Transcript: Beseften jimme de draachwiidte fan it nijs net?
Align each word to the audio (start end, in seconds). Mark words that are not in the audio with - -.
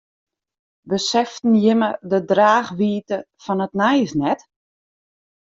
Beseften 0.89 1.53
jimme 1.63 1.89
de 2.11 2.19
draachwiidte 2.29 3.17
fan 3.43 3.63
it 3.65 3.73
nijs 3.81 4.11
net? 4.21 4.41